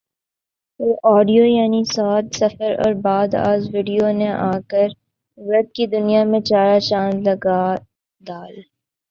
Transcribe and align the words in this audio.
پھر 0.75 0.91
آڈیو 1.15 1.43
یعنی 1.47 1.81
ص 1.85 1.95
سفر 2.39 2.71
اور 2.83 2.93
بعد 3.05 3.29
آز 3.49 3.61
ویڈیو 3.73 4.07
نے 4.19 4.29
آکر 4.51 4.87
ویب 5.37 5.67
کی 5.75 5.85
دنیا 5.95 6.21
میں 6.31 6.41
چارہ 6.49 6.77
چاند 6.89 7.17
لگا 7.27 7.61
د 8.21 8.29